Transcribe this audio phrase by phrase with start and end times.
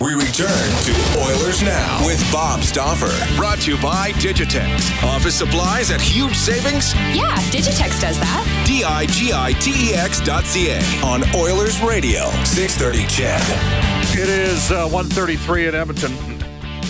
[0.00, 3.10] We return to Oilers Now with Bob Stauffer.
[3.36, 5.02] Brought to you by Digitex.
[5.02, 6.94] Office supplies at huge savings?
[6.94, 8.64] Yeah, Digitex does that.
[8.64, 14.18] D I G I T E X dot C A on Oilers Radio, 630 CHED.
[14.20, 16.37] It is uh, 133 at Edmonton.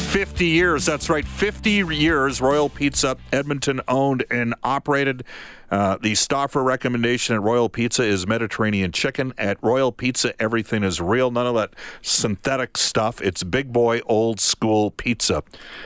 [0.08, 5.22] 50 years, that's right, 50 years Royal Pizza, Edmonton owned and operated.
[5.70, 9.34] Uh, the Stauffer recommendation at Royal Pizza is Mediterranean chicken.
[9.36, 11.30] At Royal Pizza, everything is real.
[11.30, 13.20] None of that synthetic stuff.
[13.20, 15.42] It's big boy, old school pizza.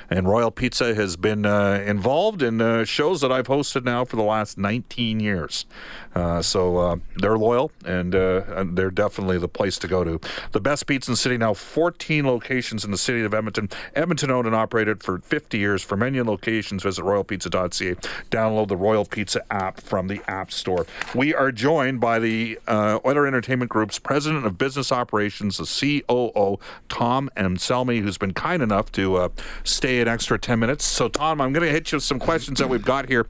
[0.08, 4.16] And Royal Pizza has been uh, involved in uh, shows that I've hosted now for
[4.16, 5.66] the last 19 years.
[6.14, 10.20] Uh, so uh, they're loyal and, and they're definitely the place to go to.
[10.52, 13.68] The best pizza in the city now, 14 locations in the city of Edmonton.
[13.94, 15.82] Edmonton owned and operated for 50 years.
[15.82, 17.94] For menu locations, visit royalpizza.ca.
[18.30, 20.86] Download the Royal Pizza app from the App Store.
[21.14, 26.58] We are joined by the uh, Oiler Entertainment Group's President of Business Operations, the COO,
[26.88, 29.28] Tom Anselmi, who's been kind enough to uh,
[29.64, 30.84] stay an extra 10 minutes.
[30.84, 33.26] So, Tom, I'm going to hit you with some questions that we've got here.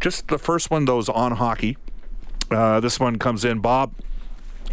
[0.00, 1.76] Just the first one, those on hockey.
[2.50, 3.94] Uh, this one comes in, Bob.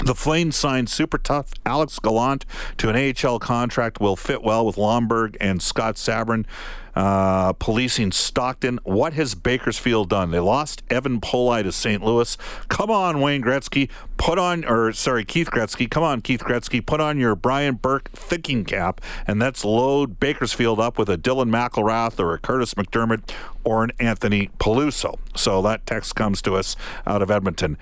[0.04, 2.46] The Flames signed super tough Alex Gallant
[2.78, 6.46] to an AHL contract will fit well with Lomberg and Scott Sabourin
[6.96, 8.80] uh, policing Stockton.
[8.84, 10.32] What has Bakersfield done?
[10.32, 12.04] They lost Evan Polei to St.
[12.04, 12.38] Louis.
[12.68, 13.90] Come on, Wayne Gretzky.
[14.18, 15.90] Put on, or sorry, Keith Gretzky.
[15.90, 16.86] Come on, Keith Gretzky.
[16.86, 21.50] Put on your Brian Burke thinking cap, and let's load Bakersfield up with a Dylan
[21.50, 23.30] McIlrath or a Kurtis MacDermid
[23.64, 25.18] or an Anthony Peluso.
[25.36, 27.78] So that text comes to us out of Edmonton.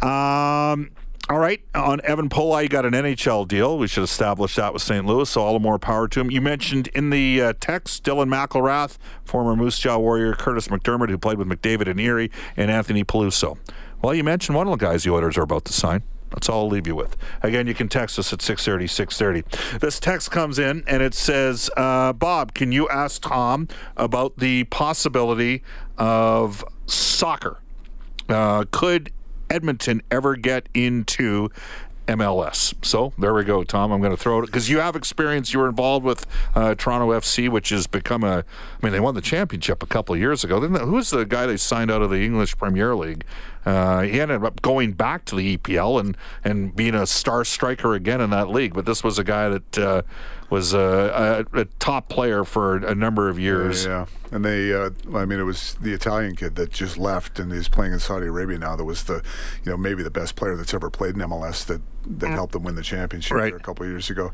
[0.00, 0.90] Um,
[1.30, 3.78] all right, on Evan Polei, you got an NHL deal.
[3.78, 5.06] We should establish that with St.
[5.06, 6.30] Louis, so all the more power to him.
[6.30, 11.18] You mentioned in the uh, text Dylan McIlrath, former Moose Jaw Warrior, Kurtis MacDermid, who
[11.18, 13.56] played with McDavid and Erie, and Anthony Peluso.
[14.02, 16.02] Well, you mentioned one of the guys the Oilers are about to sign.
[16.30, 17.16] That's all I'll leave you with.
[17.42, 19.78] Again, you can text us at 630, 630.
[19.78, 24.64] This text comes in and it says, uh, Bob, can you ask Tom about the
[24.64, 25.62] possibility
[25.98, 27.60] of soccer?
[28.28, 29.12] Uh, could
[29.52, 31.50] Edmonton ever get into
[32.08, 32.74] MLS.
[32.84, 33.92] So there we go, Tom.
[33.92, 35.52] I'm going to throw it because you have experience.
[35.52, 38.38] You were involved with uh, Toronto FC, which has become a.
[38.38, 38.44] I
[38.82, 40.58] mean, they won the championship a couple of years ago.
[40.58, 43.24] Then who's the guy they signed out of the English Premier League?
[43.64, 47.94] Uh, he ended up going back to the EPL and and being a star striker
[47.94, 48.74] again in that league.
[48.74, 50.02] But this was a guy that uh,
[50.52, 53.86] was a, a, a, top player for a number of years.
[53.86, 54.36] Yeah, yeah.
[54.36, 54.72] and they.
[54.72, 57.98] Uh, I mean, it was the Italian kid that just left and is playing in
[57.98, 58.76] Saudi Arabia now.
[58.76, 59.22] That was the,
[59.64, 61.64] you know, maybe the best player that's ever played in MLS.
[61.64, 62.34] That that yeah.
[62.34, 63.54] helped them win the championship right.
[63.54, 64.32] a couple of years ago.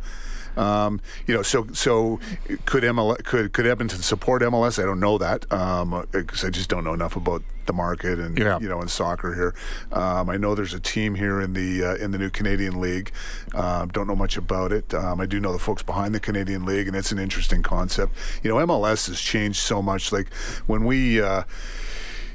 [0.56, 2.20] Um, you know, so so
[2.64, 4.82] could ML, could could Edmonton support MLS?
[4.82, 8.36] I don't know that because um, I just don't know enough about the market and
[8.36, 8.58] yeah.
[8.58, 9.54] you know in soccer here.
[9.92, 13.12] Um, I know there's a team here in the uh, in the new Canadian League.
[13.54, 14.92] Uh, don't know much about it.
[14.92, 18.12] Um, I do know the folks behind the Canadian League, and it's an interesting concept.
[18.42, 20.10] You know, MLS has changed so much.
[20.10, 20.32] Like
[20.66, 21.22] when we.
[21.22, 21.44] Uh,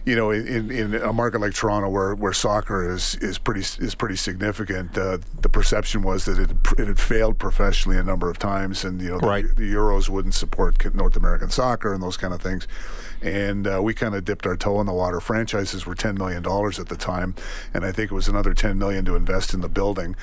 [0.05, 3.95] you know, in, in a market like Toronto, where, where soccer is, is pretty is
[3.95, 8.37] pretty significant, uh, the perception was that it, it had failed professionally a number of
[8.37, 9.47] times, and you know, right.
[9.47, 12.67] the, the Euros wouldn't support North American soccer and those kind of things
[13.23, 15.19] and uh, we kind of dipped our toe in the water.
[15.19, 17.33] Franchises were ten million dollars at the time,
[17.73, 20.15] and I think it was another ten million to invest in the building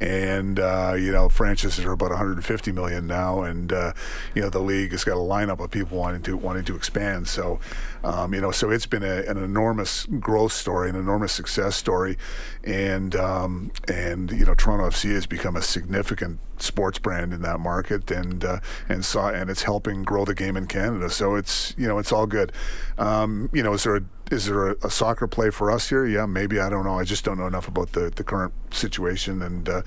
[0.00, 3.92] and uh, you know franchises are about 150 million now, and uh,
[4.34, 7.28] you know the league has got a lineup of people wanting to wanting to expand.
[7.28, 7.60] So
[8.04, 12.16] um, you know, so it's been a, an enormous growth story, an enormous success story,
[12.64, 17.58] and um, and you know Toronto FC has become a significant sports brand in that
[17.58, 21.10] market, and uh, and saw and it's helping grow the game in Canada.
[21.10, 22.52] So it's you know it's all good.
[22.98, 26.06] Um, you know, is there a is there a, a, soccer play for us here?
[26.06, 26.58] Yeah, maybe.
[26.60, 26.98] I don't know.
[26.98, 29.42] I just don't know enough about the, the current situation.
[29.42, 29.82] And uh,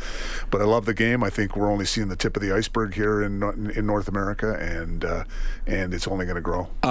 [0.50, 1.24] but I love the game.
[1.24, 3.41] I think we're only seeing the tip of the iceberg here in
[3.72, 5.23] in North America, and uh,
[5.67, 6.67] and it's only going to grow.
[6.84, 6.88] Uh,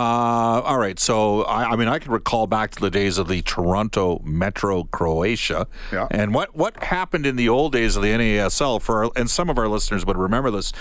[0.63, 0.99] all right.
[0.99, 4.85] So I, I, mean, I can recall back to the days of the Toronto Metro
[4.85, 5.67] Croatia.
[5.93, 6.09] Yeah.
[6.11, 9.51] And what what happened in the old days of the NASL for our, and some
[9.51, 10.73] of our listeners would remember this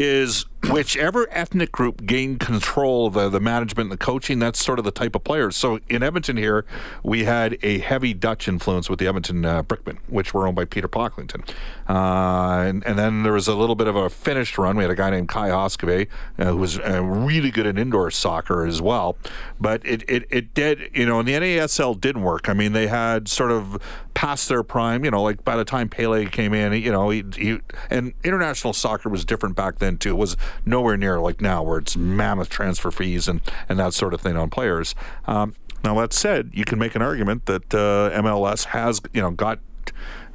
[0.00, 4.78] is whichever ethnic group gained control of the, the management and the coaching, that's sort
[4.78, 5.56] of the type of players.
[5.56, 6.64] So in Edmonton here,
[7.02, 10.66] we had a heavy Dutch influence with the Edmonton uh, Brickmen, which were owned by
[10.66, 11.48] Peter Pocklington.
[11.88, 14.76] Uh, and, and, then there was a little bit of a finished run.
[14.76, 16.06] We had a guy named Kai Haaskivi,
[16.38, 19.16] uh, who was uh, really good in indoor soccer as well.
[19.60, 22.48] But it, it, it did, you know, and the NASL didn't work.
[22.48, 23.82] I mean, they had sort of
[24.18, 25.04] past their prime.
[25.04, 28.72] You know, like by the time Pele came in, you know, he, he, and international
[28.72, 30.10] soccer was different back then too.
[30.10, 30.36] It was
[30.66, 34.36] nowhere near like now, where it's mammoth transfer fees and and that sort of thing
[34.36, 34.96] on players.
[35.28, 35.54] Um,
[35.84, 39.60] now that said, you can make an argument that uh, MLS has you know got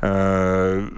[0.01, 0.89] uh,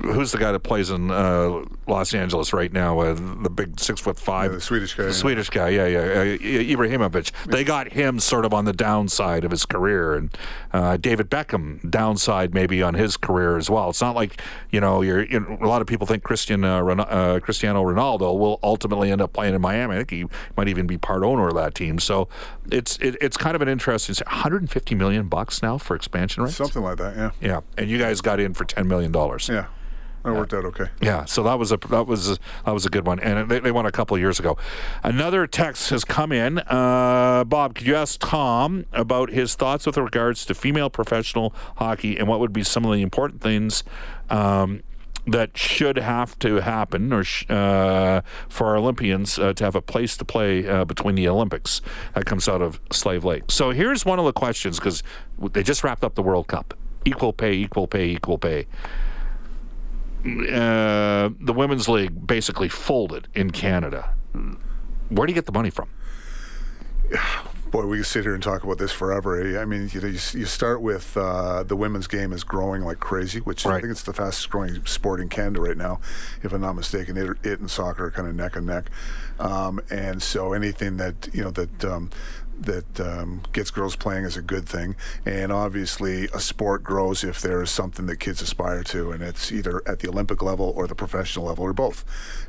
[0.00, 3.00] who's the guy that plays in uh, Los Angeles right now?
[3.00, 5.02] Uh, the big six foot five, yeah, the Swedish guy.
[5.04, 5.14] The yeah.
[5.14, 7.32] Swedish guy, yeah, yeah, uh, Ibrahimovic.
[7.46, 10.36] They got him sort of on the downside of his career, and
[10.72, 13.90] uh, David Beckham downside maybe on his career as well.
[13.90, 15.24] It's not like you know, you're.
[15.26, 19.34] You know, a lot of people think Christian uh, Cristiano Ronaldo will ultimately end up
[19.34, 19.96] playing in Miami.
[19.96, 20.24] I think he
[20.56, 21.98] might even be part owner of that team.
[21.98, 22.28] So
[22.70, 24.14] it's it, it's kind of an interesting.
[24.26, 26.56] 150 million bucks now for expansion rights.
[26.56, 27.30] Something like that, yeah.
[27.40, 29.48] Yeah, and you guys got in for 10 million dollars.
[29.48, 29.66] Yeah.
[30.26, 30.86] That worked out okay.
[31.00, 33.60] Yeah, so that was a that was a, that was a good one, and they,
[33.60, 34.58] they won a couple of years ago.
[35.04, 36.58] Another text has come in.
[36.58, 42.18] Uh, Bob, could you ask Tom about his thoughts with regards to female professional hockey
[42.18, 43.84] and what would be some of the important things
[44.28, 44.82] um,
[45.28, 49.82] that should have to happen or sh- uh, for our Olympians uh, to have a
[49.82, 51.82] place to play uh, between the Olympics
[52.14, 53.44] that comes out of Slave Lake.
[53.48, 55.04] So here's one of the questions because
[55.52, 56.74] they just wrapped up the World Cup.
[57.06, 58.66] Equal pay, equal pay, equal pay.
[60.24, 64.12] Uh, the women's league basically folded in Canada.
[65.08, 65.88] Where do you get the money from?
[67.70, 69.60] Boy, we can sit here and talk about this forever.
[69.60, 73.00] I mean, you, know, you, you start with uh, the women's game is growing like
[73.00, 73.76] crazy, which right.
[73.76, 76.00] I think it's the fastest growing sport in Canada right now,
[76.42, 77.16] if I'm not mistaken.
[77.16, 78.90] It, it and soccer are kind of neck and neck,
[79.38, 82.10] um, and so anything that you know that um,
[82.60, 84.96] that um, gets girls playing is a good thing.
[85.24, 89.52] And obviously, a sport grows if there is something that kids aspire to, and it's
[89.52, 92.04] either at the Olympic level or the professional level or both.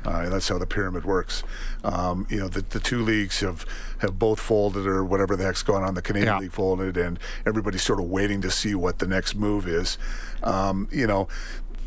[0.06, 1.42] Uh, and that's how the pyramid works.
[1.84, 3.64] Um, you know, the, the two leagues have,
[3.98, 5.94] have both folded or whatever the heck's going on.
[5.94, 6.40] The Canadian yeah.
[6.40, 9.98] League folded, and everybody's sort of waiting to see what the next move is.
[10.42, 11.28] Um, you know,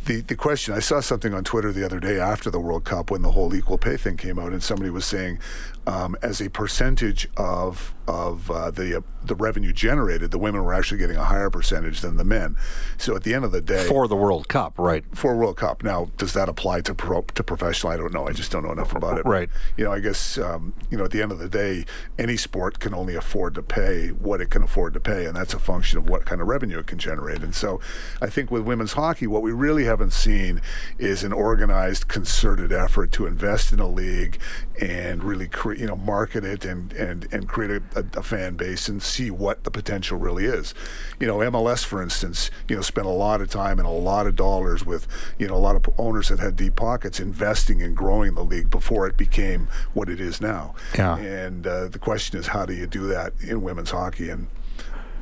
[0.05, 3.11] the, the question I saw something on Twitter the other day after the World Cup
[3.11, 5.39] when the whole equal pay thing came out, and somebody was saying,
[5.87, 10.73] um, as a percentage of of uh, the uh, the revenue generated, the women were
[10.73, 12.55] actually getting a higher percentage than the men.
[12.97, 15.03] So at the end of the day, for the World Cup, right?
[15.15, 15.83] For World Cup.
[15.83, 17.93] Now, does that apply to pro, to professional?
[17.93, 18.27] I don't know.
[18.27, 19.25] I just don't know enough about it.
[19.25, 19.49] Right.
[19.77, 21.85] You know, I guess um, you know at the end of the day,
[22.19, 25.53] any sport can only afford to pay what it can afford to pay, and that's
[25.53, 27.41] a function of what kind of revenue it can generate.
[27.41, 27.79] And so,
[28.21, 30.61] I think with women's hockey, what we really haven't seen
[30.97, 34.39] is an organized, concerted effort to invest in a league
[34.79, 38.87] and really create, you know, market it and and and create a, a, fan base
[38.87, 40.73] and see what the potential really is.
[41.19, 44.27] You know, MLS, for instance, you know, spent a lot of time and a lot
[44.27, 45.07] of dollars with,
[45.37, 48.69] you know, a lot of owners that had deep pockets investing in growing the league
[48.69, 50.73] before it became what it is now.
[50.97, 51.17] Yeah.
[51.17, 54.29] And uh, the question is, how do you do that in women's hockey?
[54.29, 54.47] And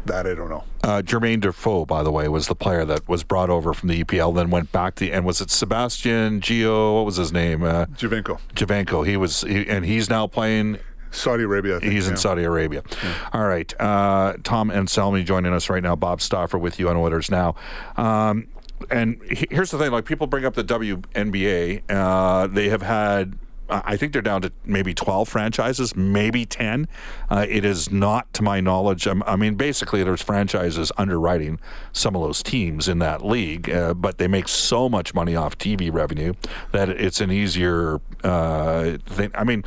[0.05, 0.63] that I don't know.
[0.83, 4.03] Uh, Jermain Defoe, by the way, was the player that was brought over from the
[4.03, 6.95] EPL, then went back to the and was it Sebastian Gio?
[6.95, 7.63] What was his name?
[7.63, 8.39] Uh, Giovinco.
[8.55, 9.05] Giovinco.
[9.05, 10.79] He was, he, and he's now playing
[11.11, 11.79] Saudi Arabia.
[11.79, 12.83] Think, He's in Saudi Arabia.
[13.03, 13.29] Yeah.
[13.33, 13.73] All right.
[13.79, 15.95] Uh, Tom Anselmi joining us right now.
[15.95, 17.55] Bob Stauffer with you on Oilers Now.
[17.97, 18.47] Um,
[18.89, 23.37] and here's the thing: like people bring up the WNBA, uh, they have had.
[23.69, 26.87] I think they're down to maybe 12 franchises, maybe 10.
[27.29, 29.05] Uh, it is not, to my knowledge.
[29.07, 31.59] Um, I mean, basically, there's franchises underwriting
[31.93, 35.57] some of those teams in that league, uh, but they make so much money off
[35.57, 36.33] TV revenue
[36.71, 39.31] that it's an easier uh, thing.
[39.35, 39.63] I mean,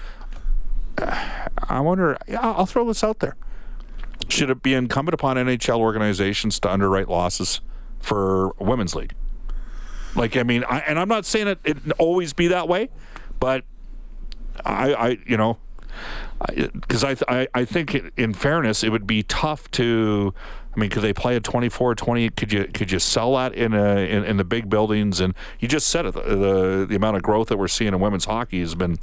[0.98, 2.18] I wonder.
[2.38, 3.36] I'll throw this out there.
[4.28, 7.60] Should it be incumbent upon NHL organizations to underwrite losses
[8.00, 9.14] for women's league?
[10.14, 12.90] Like, I mean, I, and I'm not saying it, it always be that way,
[13.40, 13.64] but
[14.64, 15.58] I, I you know,
[16.46, 20.34] because I, I, I think in fairness, it would be tough to
[20.74, 22.30] I mean, could they play a 24 20?
[22.30, 25.20] Could you could you sell that in, a, in, in the big buildings?
[25.20, 28.24] And you just said it, the, the, amount of growth that we're seeing in women's
[28.24, 28.96] hockey has been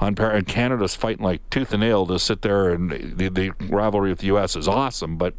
[0.00, 0.46] unparalleled.
[0.46, 4.26] Canada's fighting like tooth and nail to sit there, and the, the rivalry with the
[4.26, 4.54] U.S.
[4.54, 5.16] is awesome.
[5.16, 5.34] But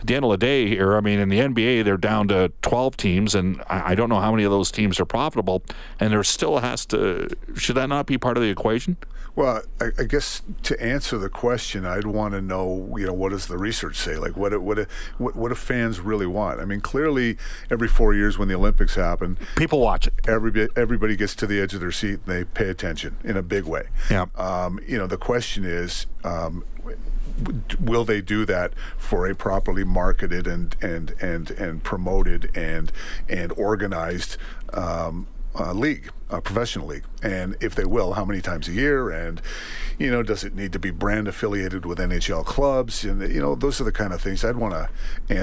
[0.00, 2.52] at the end of the day, here, I mean, in the NBA, they're down to
[2.62, 5.62] 12 teams, and I, I don't know how many of those teams are profitable.
[5.98, 8.96] And there still has to, should that not be part of the equation?
[9.38, 13.30] Well, I, I, guess to answer the question, I'd want to know, you know, what
[13.30, 14.16] does the research say?
[14.16, 14.88] Like, what what
[15.18, 16.58] what, what do fans really want?
[16.58, 17.38] I mean, clearly,
[17.70, 20.14] every four years when the Olympics happen, people watch it.
[20.26, 23.42] Every everybody gets to the edge of their seat and they pay attention in a
[23.42, 23.84] big way.
[24.10, 24.26] Yeah.
[24.34, 26.06] Um, you know, the question is.
[26.24, 26.64] Um,
[27.80, 32.90] will they do that for a properly marketed and and and and promoted and
[33.28, 34.36] and organized
[34.72, 35.26] um,
[35.58, 36.10] uh, league?
[36.30, 39.40] A professional league, and if they will, how many times a year, and
[39.98, 43.54] you know, does it need to be brand affiliated with NHL clubs, and you know,
[43.54, 44.88] those are the kind of things I'd want to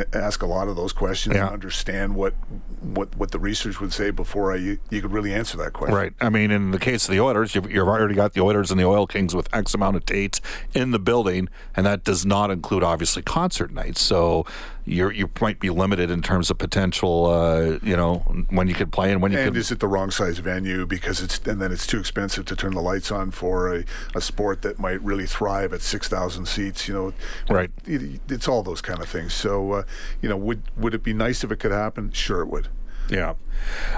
[0.01, 1.45] a- ask a lot of those questions Yeah.
[1.45, 2.33] and understand what
[2.81, 5.95] what what the research would say before I you, you could really answer that question.
[5.95, 6.13] Right.
[6.21, 8.79] I mean, in the case of the Oilers, you've, you've already got the Oilers and
[8.79, 10.39] the Oil Kings with X amount of dates
[10.73, 14.01] in the building, and that does not include obviously concert nights.
[14.01, 14.45] So
[14.87, 17.25] you're you might be limited in terms of potential.
[17.25, 18.17] Uh, you know,
[18.51, 19.57] when you could play and when you And could.
[19.59, 22.73] is it the wrong size venue because it's and then it's too expensive to turn
[22.73, 26.87] the lights on for a, a sport that might really thrive at six thousand seats?
[26.87, 27.13] You know,
[27.49, 27.69] Right.
[27.85, 29.33] It, it's all those kind of things.
[29.33, 29.83] So, uh,
[30.21, 32.11] you know, would would it be nice if it could happen?
[32.11, 32.69] Sure, it would.
[33.09, 33.35] Yeah.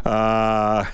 [0.05, 0.09] Uh,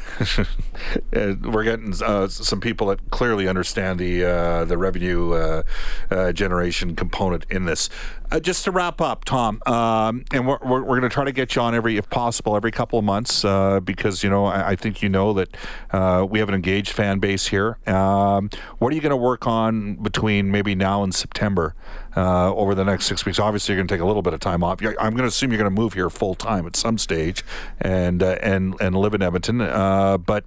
[1.15, 5.63] uh, we're getting uh, some people that clearly understand the uh, the revenue uh,
[6.11, 7.89] uh, generation component in this.
[8.33, 11.31] Uh, just to wrap up, Tom, um, and we're, we're, we're going to try to
[11.31, 14.69] get you on every, if possible, every couple of months uh, because you know I,
[14.69, 15.55] I think you know that
[15.91, 17.77] uh, we have an engaged fan base here.
[17.85, 18.49] Um,
[18.79, 21.75] what are you going to work on between maybe now and September
[22.17, 23.37] uh, over the next six weeks?
[23.37, 24.81] Obviously, you're going to take a little bit of time off.
[24.81, 27.43] You're- I'm going to assume you're going to move here full time at some stage
[27.81, 29.61] and uh, and and live in Edmonton.
[29.61, 30.43] Uh, but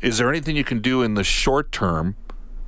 [0.00, 2.14] is there anything you can do in the short term?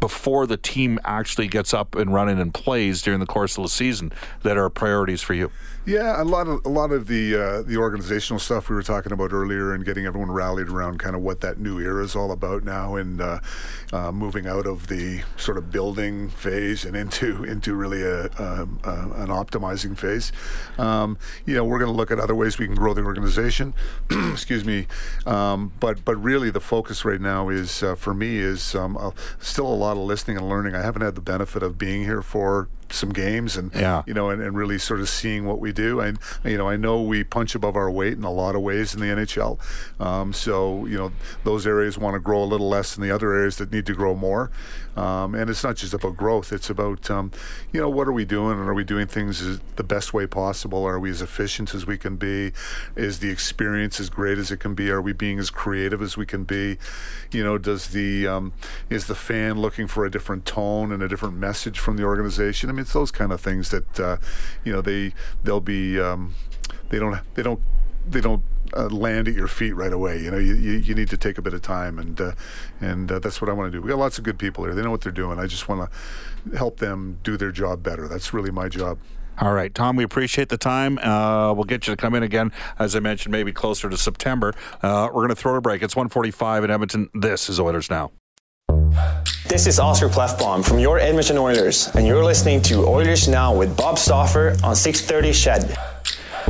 [0.00, 3.68] Before the team actually gets up and running and plays during the course of the
[3.68, 4.12] season,
[4.42, 5.50] that are priorities for you.
[5.86, 9.12] Yeah, a lot of a lot of the uh, the organizational stuff we were talking
[9.12, 12.32] about earlier, and getting everyone rallied around kind of what that new era is all
[12.32, 13.38] about now, and uh,
[13.92, 18.68] uh, moving out of the sort of building phase and into into really a, a,
[18.82, 20.32] a an optimizing phase.
[20.76, 23.72] Um, you know, we're going to look at other ways we can grow the organization.
[24.10, 24.88] Excuse me,
[25.24, 29.12] um, but but really the focus right now is uh, for me is um, uh,
[29.38, 30.74] still a lot of listening and learning.
[30.74, 34.02] I haven't had the benefit of being here for some games and Yeah.
[34.06, 36.00] you know and, and really sort of seeing what we do.
[36.00, 38.94] And you know I know we punch above our weight in a lot of ways
[38.94, 39.58] in the NHL
[40.00, 41.12] um, so you know
[41.44, 43.94] those areas want to grow a little less than the other areas that need to
[43.94, 44.50] grow more.
[44.96, 47.30] Um, and it's not just about growth it's about um,
[47.72, 50.84] you know what are we doing and are we doing things the best way possible?
[50.86, 52.52] Are we as efficient as we can be?
[52.94, 54.90] Is the experience as great as it can be?
[54.90, 56.78] Are we being as creative as we can be?
[57.30, 58.52] You know does the um,
[58.88, 62.70] is the fan looking for a different tone and a different message from the organization?
[62.70, 64.16] I mean it's those kind of things that uh,
[64.64, 66.34] you know they they'll be um,
[66.90, 67.60] they don't they don't
[68.08, 68.42] they don't
[68.76, 70.20] uh, land at your feet right away.
[70.20, 72.32] You know, you, you, you need to take a bit of time, and uh,
[72.80, 73.82] and uh, that's what I want to do.
[73.82, 74.74] We got lots of good people here.
[74.74, 75.38] They know what they're doing.
[75.38, 78.08] I just want to help them do their job better.
[78.08, 78.98] That's really my job.
[79.38, 80.98] All right, Tom, we appreciate the time.
[80.98, 84.54] Uh, we'll get you to come in again, as I mentioned, maybe closer to September.
[84.80, 85.82] Uh, we're going to throw a break.
[85.82, 87.10] It's 145 in Edmonton.
[87.12, 88.12] This is Oilers Now.
[89.48, 93.76] This is Oscar Klefbom from your Edmonton Oilers, and you're listening to Oilers Now with
[93.76, 95.95] Bob Stauffer on 630 CHED.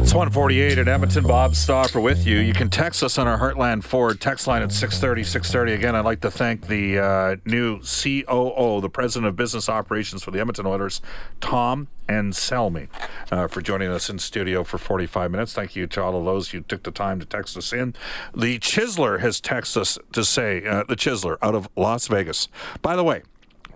[0.07, 1.25] It's 148 at Edmonton.
[1.25, 2.39] Bob Stauffer with you.
[2.39, 5.73] You can text us on our Heartland Ford text line at 630, 630.
[5.73, 10.31] Again, I'd like to thank the uh, new COO, the President of Business Operations for
[10.31, 11.01] the Edmonton Oilers,
[11.41, 12.87] Tom Anselmi,
[13.33, 15.55] uh, for joining us in studio for 45 minutes.
[15.55, 17.93] Thank you to all of those who took the time to text us in.
[18.33, 22.47] The Chisler has texted us to say, uh, the Chisler out of Las Vegas.
[22.81, 23.23] By the way,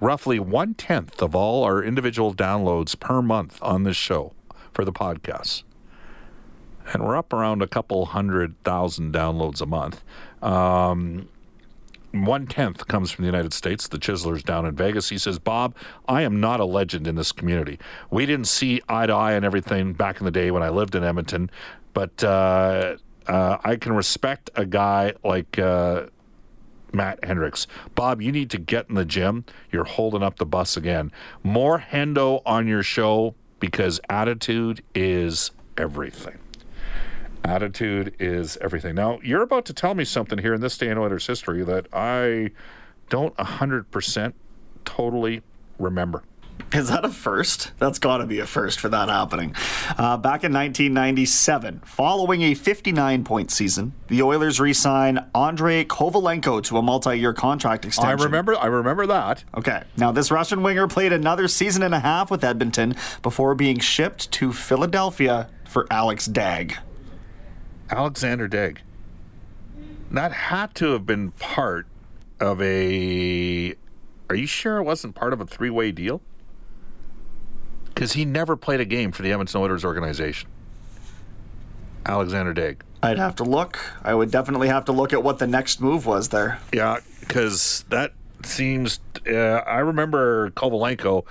[0.00, 4.32] roughly one tenth of all our individual downloads per month on this show
[4.72, 5.64] for the podcasts
[6.92, 10.02] and we're up around a couple hundred thousand downloads a month.
[10.42, 11.28] Um,
[12.12, 13.86] one tenth comes from the United States.
[13.86, 15.08] The Chislers down in Vegas.
[15.08, 15.76] He says, Bob,
[16.08, 17.78] I am not a legend in this community.
[18.10, 20.96] We didn't see eye to eye on everything back in the day when I lived
[20.96, 21.50] in Edmonton,
[21.94, 22.96] but uh,
[23.28, 25.58] uh, I can respect a guy like.
[25.58, 26.06] Uh,
[26.92, 27.68] Matt Hendricks.
[27.94, 29.44] Bob, you need to get in the gym.
[29.70, 31.12] You're holding up the bus again.
[31.44, 36.39] More Hendo on your show because attitude is everything.
[37.44, 38.94] Attitude is everything.
[38.94, 41.86] Now, you're about to tell me something here in this day in Oilers history that
[41.92, 42.50] I
[43.08, 44.32] don't 100%
[44.84, 45.42] totally
[45.78, 46.22] remember.
[46.72, 47.72] Is that a first?
[47.78, 49.56] That's got to be a first for that happening.
[49.98, 56.62] Uh, back in 1997, following a 59 point season, the Oilers re sign Andrei Kovalenko
[56.64, 58.20] to a multi year contract extension.
[58.20, 59.42] I remember I remember that.
[59.56, 63.80] Okay, now this Russian winger played another season and a half with Edmonton before being
[63.80, 66.76] shipped to Philadelphia for Alex Daigle.
[67.90, 68.78] Alexander Daigle.
[70.10, 71.86] That had to have been part
[72.40, 73.74] of a
[74.28, 76.20] Are you sure it wasn't part of a three-way deal?
[77.94, 80.48] Cuz he never played a game for the Edmonton Oilers organization.
[82.06, 82.82] Alexander Daigle.
[83.02, 83.78] I'd have to look.
[84.02, 86.58] I would definitely have to look at what the next move was there.
[86.72, 88.12] Yeah, because that
[88.44, 89.00] seems.
[89.26, 91.24] Uh, I remember Kovalenko.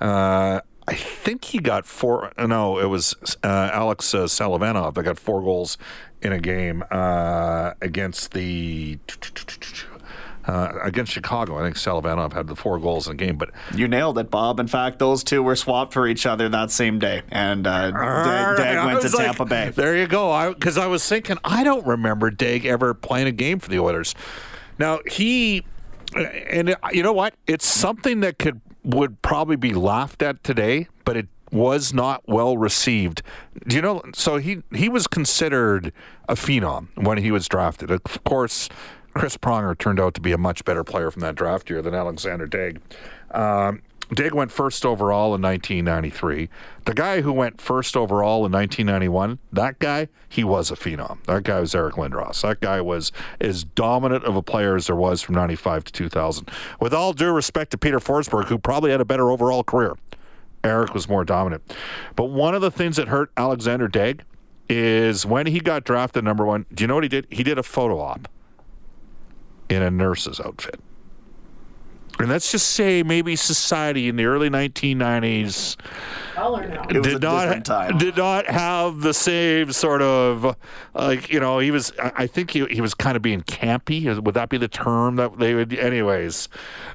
[0.00, 2.32] Uh, I think he got four.
[2.38, 5.78] No, it was uh, Alex uh, Selivanov that got four goals
[6.22, 8.98] in a game uh, against the
[10.46, 11.56] uh, against Chicago.
[11.56, 13.36] I think Selivanov had the four goals in the game.
[13.36, 14.58] But you nailed it, Bob.
[14.58, 18.58] In fact, those two were swapped for each other that same day, and uh, Daigle,
[18.58, 19.70] Daigle went to like, Tampa Bay.
[19.70, 20.52] There you go.
[20.52, 23.78] Because I, I was thinking, I don't remember Daigle ever playing a game for the
[23.78, 24.14] Oilers.
[24.78, 25.64] Now he,
[26.16, 27.34] and you know what?
[27.46, 32.56] It's something that could would probably be laughed at today, but it was not well
[32.56, 33.22] received.
[33.66, 34.02] Do you know?
[34.14, 35.92] So he he was considered
[36.28, 37.90] a phenom when he was drafted.
[37.90, 38.68] Of course,
[39.14, 41.94] Chris Pronger turned out to be a much better player from that draft year than
[41.94, 42.80] Alexander Daigle.
[43.30, 43.82] Um,
[44.14, 46.48] Daigle went first overall in 1993.
[46.84, 51.22] The guy who went first overall in 1991, that guy, he was a phenom.
[51.24, 52.42] That guy was Eric Lindros.
[52.42, 56.50] That guy was as dominant of a player as there was from 95 to 2000.
[56.78, 59.96] With all due respect to Peter Forsberg, who probably had a better overall career,
[60.62, 61.74] Eric was more dominant.
[62.14, 64.20] But one of the things that hurt Alexander Daigle
[64.68, 67.26] is when he got drafted number one, do you know what he did?
[67.30, 68.28] He did a photo op
[69.68, 70.78] in a nurse's outfit.
[72.22, 75.76] And let's just say maybe society in the early 1990s
[77.02, 80.56] did not did not have the same sort of
[80.94, 84.22] like you know he was I think he, he was kind of being campy.
[84.22, 86.48] Would that be the term that they would anyways?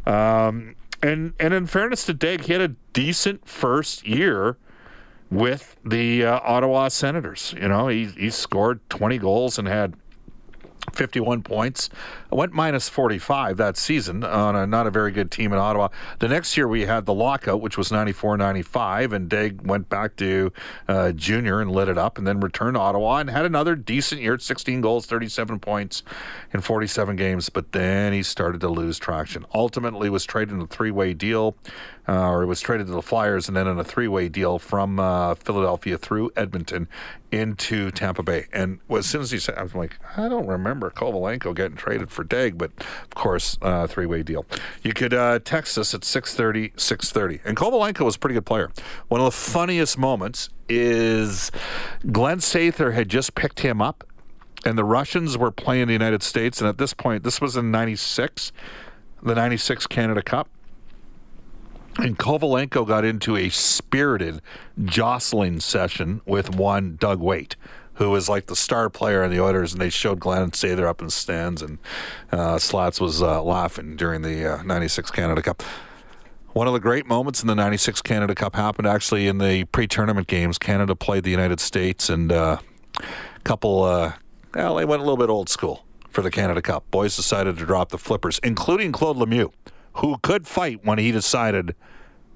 [0.06, 4.58] Um, and and in fairness to Daigle he had a decent first year
[5.30, 7.54] with the uh, Ottawa Senators.
[7.60, 9.96] You know he he scored 20 goals and had
[10.94, 11.90] 51 points.
[12.32, 15.90] Went minus 45 that season on a not a very good team in Ottawa.
[16.20, 20.16] The next year we had the lockout, which was 94 95, and Daigle went back
[20.18, 20.52] to
[20.88, 24.22] uh, junior and lit it up and then returned to Ottawa and had another decent
[24.22, 26.04] year 16 goals, 37 points
[26.54, 27.50] in 47 games.
[27.50, 29.46] But then he started to lose traction.
[29.54, 31.56] Ultimately, was traded in a three way deal
[32.08, 35.00] uh, or it was traded to the Flyers, and then in a three-way deal from
[35.00, 36.88] uh, Philadelphia through Edmonton
[37.32, 38.46] into Tampa Bay.
[38.54, 42.10] And as soon as he said, I was like, I don't remember Kovalenko getting traded
[42.10, 44.46] for Daigle, but of course, uh, three-way deal.
[44.84, 47.42] You could uh, text us at 6:30, 6:30.
[47.44, 48.72] And Kovalenko was a pretty good player.
[49.10, 51.52] One of the funniest moments is
[52.12, 54.06] Glenn Sather had just picked him up,
[54.66, 56.62] and the Russians were playing the United States.
[56.62, 58.54] And at this point, this was in '96,
[59.22, 60.48] the '96 Canada Cup
[61.98, 64.42] and Kovalenko got into a spirited
[64.86, 67.56] jostling session with one Doug Weight,
[67.96, 71.02] who was like the star player in the Oilers, and they showed Glenn Sather up
[71.02, 71.80] in stands, and
[72.32, 75.64] uh, Slats was uh, laughing during the uh, 96 Canada Cup.
[76.54, 79.88] One of the great moments in the 96 Canada Cup happened actually in the pre
[79.88, 80.58] tournament games.
[80.58, 82.58] Canada played the United States, and uh,
[83.00, 84.14] a couple, uh,
[84.56, 86.90] well, they went a little bit old school for the Canada Cup.
[86.90, 89.52] Boys decided to drop the flippers, including Claude Lemieux
[89.98, 91.76] who could fight when he decided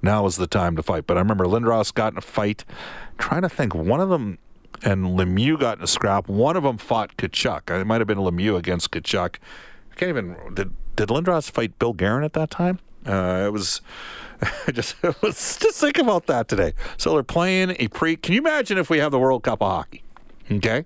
[0.01, 1.05] now is the time to fight.
[1.07, 2.65] But I remember Lindros got in a fight.
[3.11, 4.37] I'm trying to think, one of them
[4.83, 6.27] and Lemieux got in a scrap.
[6.27, 7.69] One of them fought Tkachuk.
[7.79, 9.35] It might have been Lemieux against Tkachuk.
[9.91, 10.35] I can't even.
[10.53, 12.79] Did did Lindros fight Bill Guerin at that time?
[13.05, 13.81] Uh, it was.
[14.73, 16.73] just let's just think about that today.
[16.97, 18.15] So they're playing a pre.
[18.15, 20.03] Can you imagine if we have the World Cup of hockey?
[20.51, 20.85] Okay,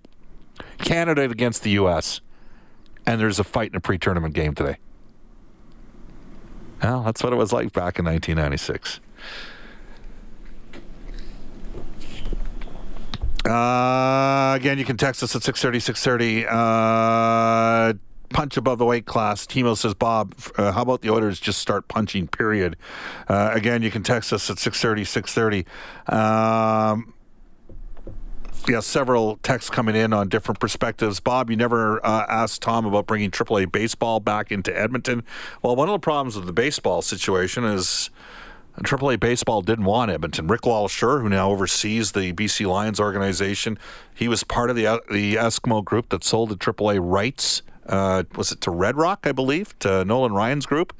[0.80, 2.22] Canada against the U.S.
[3.06, 4.78] and there's a fight in a pre-tournament game today.
[6.82, 9.00] Well, that's what it was like back in 1996.
[13.46, 16.46] Uh, again, you can text us at 630, 630.
[16.50, 17.94] Uh,
[18.30, 19.46] punch above the weight class.
[19.46, 22.76] Timo says, Bob, uh, how about the orders just start punching, period?
[23.28, 25.66] Uh, again, you can text us at 630, 630.
[26.08, 27.14] Um,
[28.68, 31.20] yeah, several texts coming in on different perspectives.
[31.20, 35.24] Bob, you never uh, asked Tom about bringing AAA baseball back into Edmonton.
[35.62, 38.10] Well, one of the problems with the baseball situation is
[38.82, 40.48] AAA baseball didn't want Edmonton.
[40.48, 43.78] Rick LeLacheur, who now oversees the BC Lions organization,
[44.14, 47.62] he was part of the uh, the Eskimo group that sold the AAA rights.
[47.86, 50.94] Uh, was it to Round Rock, I believe, to Nolan Ryan's group,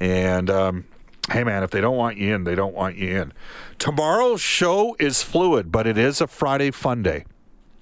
[0.00, 0.84] and um,
[1.30, 3.32] hey man, if they don't want you in, they don't want you in.
[3.78, 7.24] Tomorrow's show is fluid, but it is a Friday fun day.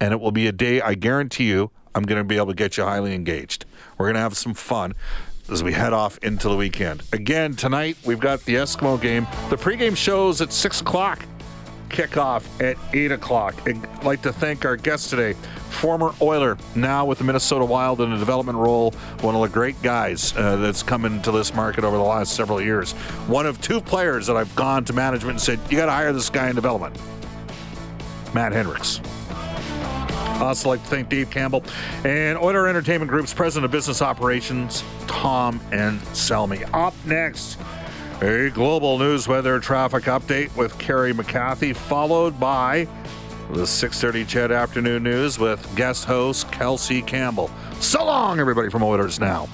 [0.00, 2.54] And it will be a day I guarantee you I'm going to be able to
[2.54, 3.66] get you highly engaged.
[3.98, 4.94] We're going to have some fun
[5.50, 7.02] as we head off into the weekend.
[7.12, 9.26] Again, tonight we've got the Eskimo game.
[9.50, 11.24] The pregame show's at 6 o'clock
[11.92, 13.54] kickoff at 8 o'clock.
[13.66, 15.34] I'd like to thank our guest today,
[15.70, 19.80] former Oiler, now with the Minnesota Wild in a development role, one of the great
[19.82, 22.92] guys uh, that's come into this market over the last several years.
[23.28, 26.12] One of two players that I've gone to management and said, you got to hire
[26.12, 26.98] this guy in development.
[28.34, 29.00] Matt Hendricks.
[29.30, 31.62] I'd also like to thank Dave Campbell
[32.04, 36.68] and Oiler Entertainment Group's President of Business Operations, Tom and Selmy.
[36.74, 37.58] Up next,
[38.22, 42.86] a global news weather traffic update with Carrie McCarthy, followed by
[43.50, 47.50] the 6.30 CHED Afternoon News with guest host Kelsey Campbell.
[47.80, 49.48] So long, everybody, from Oilers Now.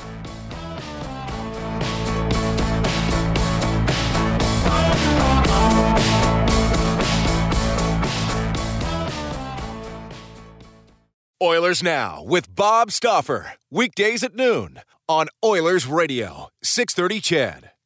[11.40, 13.52] Oilers Now with Bob Stauffer.
[13.70, 17.77] Weekdays at noon on Oilers Radio, 630 CHED.